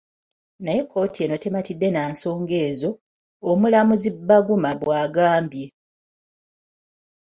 Naye 0.63 0.81
kkooti 0.85 1.19
eno 1.25 1.35
tematidde 1.43 1.87
na 1.91 2.01
nsonga 2.11 2.55
ezo,” 2.67 2.91
Omulamuzi 3.49 4.09
Baguma 4.27 4.71
bw'agambye. 4.81 5.67